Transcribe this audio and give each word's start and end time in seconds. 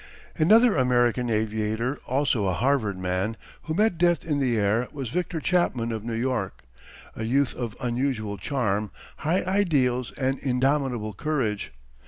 Another 0.35 0.75
American 0.77 1.29
aviator, 1.29 1.99
also 2.07 2.47
a 2.47 2.53
Harvard 2.53 2.97
man, 2.97 3.37
who 3.65 3.75
met 3.75 3.99
death 3.99 4.25
in 4.25 4.39
the 4.39 4.57
air, 4.57 4.87
was 4.91 5.09
Victor 5.11 5.39
Chapman 5.39 5.91
of 5.91 6.03
New 6.03 6.15
York, 6.15 6.63
a 7.15 7.21
youth 7.23 7.53
of 7.53 7.77
unusual 7.79 8.39
charm, 8.39 8.89
high 9.17 9.43
ideals, 9.43 10.11
and 10.13 10.39
indomitable 10.39 11.13
courage. 11.13 11.71